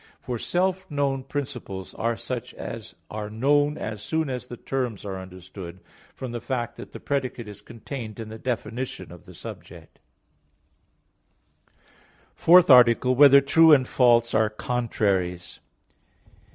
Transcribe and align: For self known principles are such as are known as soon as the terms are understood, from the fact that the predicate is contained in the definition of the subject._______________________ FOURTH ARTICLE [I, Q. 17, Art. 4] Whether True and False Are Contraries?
For 0.19 0.39
self 0.39 0.89
known 0.89 1.21
principles 1.23 1.93
are 1.93 2.17
such 2.17 2.55
as 2.55 2.95
are 3.11 3.29
known 3.29 3.77
as 3.77 4.01
soon 4.01 4.31
as 4.31 4.47
the 4.47 4.57
terms 4.57 5.05
are 5.05 5.19
understood, 5.19 5.79
from 6.15 6.31
the 6.31 6.41
fact 6.41 6.75
that 6.77 6.91
the 6.91 6.99
predicate 6.99 7.47
is 7.47 7.61
contained 7.61 8.19
in 8.19 8.29
the 8.29 8.39
definition 8.39 9.11
of 9.11 9.27
the 9.27 9.35
subject._______________________ 9.35 9.99
FOURTH 12.33 12.71
ARTICLE 12.71 13.11
[I, 13.11 13.13
Q. 13.13 13.15
17, 13.15 13.15
Art. 13.15 13.17
4] 13.35 13.37
Whether 13.37 13.41
True 13.41 13.71
and 13.73 13.87
False 13.87 14.33
Are 14.33 14.49
Contraries? 14.49 15.59